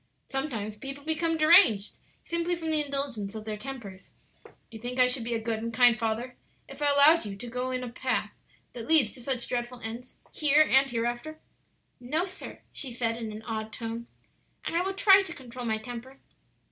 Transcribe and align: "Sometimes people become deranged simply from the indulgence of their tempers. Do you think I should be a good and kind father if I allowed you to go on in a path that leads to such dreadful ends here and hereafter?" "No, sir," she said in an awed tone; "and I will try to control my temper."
"Sometimes 0.27 0.75
people 0.77 1.03
become 1.03 1.37
deranged 1.37 1.93
simply 2.23 2.55
from 2.55 2.71
the 2.71 2.83
indulgence 2.83 3.35
of 3.35 3.45
their 3.45 3.55
tempers. 3.55 4.13
Do 4.43 4.49
you 4.71 4.79
think 4.79 4.97
I 4.97 5.05
should 5.05 5.23
be 5.23 5.35
a 5.35 5.39
good 5.39 5.59
and 5.59 5.71
kind 5.71 5.95
father 5.99 6.37
if 6.67 6.81
I 6.81 6.89
allowed 6.89 7.23
you 7.23 7.35
to 7.35 7.47
go 7.47 7.67
on 7.67 7.75
in 7.75 7.83
a 7.83 7.89
path 7.89 8.31
that 8.73 8.87
leads 8.87 9.11
to 9.11 9.21
such 9.21 9.47
dreadful 9.47 9.79
ends 9.81 10.15
here 10.33 10.63
and 10.67 10.89
hereafter?" 10.89 11.39
"No, 11.99 12.25
sir," 12.25 12.61
she 12.73 12.91
said 12.91 13.15
in 13.15 13.31
an 13.31 13.43
awed 13.43 13.71
tone; 13.71 14.07
"and 14.65 14.75
I 14.75 14.81
will 14.81 14.95
try 14.95 15.21
to 15.21 15.33
control 15.35 15.65
my 15.67 15.77
temper." 15.77 16.19